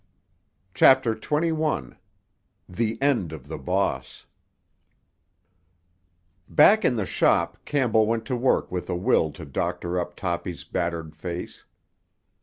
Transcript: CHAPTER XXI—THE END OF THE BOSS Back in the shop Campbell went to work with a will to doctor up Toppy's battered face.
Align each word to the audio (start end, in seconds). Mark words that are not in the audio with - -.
CHAPTER 0.73 1.13
XXI—THE 1.15 2.99
END 3.03 3.31
OF 3.31 3.47
THE 3.47 3.59
BOSS 3.59 4.25
Back 6.49 6.83
in 6.83 6.95
the 6.95 7.05
shop 7.05 7.59
Campbell 7.65 8.07
went 8.07 8.25
to 8.25 8.35
work 8.35 8.71
with 8.71 8.89
a 8.89 8.95
will 8.95 9.29
to 9.33 9.45
doctor 9.45 9.99
up 9.99 10.15
Toppy's 10.15 10.63
battered 10.63 11.15
face. 11.15 11.65